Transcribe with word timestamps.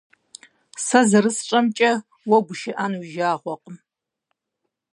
Сэ 0.85 0.99
зэрысщӀэмкӀэ, 1.09 1.91
уэ 2.29 2.37
гушыӀэн 2.45 2.93
уи 2.99 3.07
жагъуэкъым. 3.13 3.77